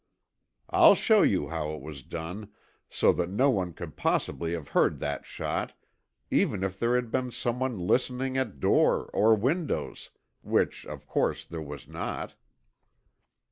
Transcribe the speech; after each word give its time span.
"I'll 0.71 0.95
show 0.95 1.21
you 1.21 1.49
how 1.49 1.75
it 1.75 1.81
was 1.83 2.01
done, 2.01 2.51
so 2.89 3.13
that 3.13 3.29
no 3.29 3.51
one 3.51 3.71
could 3.71 3.95
possibly 3.95 4.53
have 4.53 4.69
heard 4.69 4.97
that 4.97 5.27
shot, 5.27 5.75
even 6.31 6.63
if 6.63 6.79
there 6.79 6.95
had 6.95 7.11
been 7.11 7.29
someone 7.29 7.77
listening 7.77 8.35
at 8.35 8.59
door 8.59 9.11
or 9.13 9.35
windows, 9.35 10.09
which, 10.41 10.87
of 10.87 11.05
course, 11.05 11.45
there 11.45 11.61
was 11.61 11.87
not." 11.87 12.33